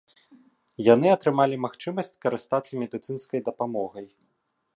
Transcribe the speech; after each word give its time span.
Яны 0.93 1.07
атрымалі 1.15 1.55
магчымасць 1.65 2.11
карыстацца 2.27 2.71
медыцынскай 2.85 3.39
дапамогай. 3.53 4.05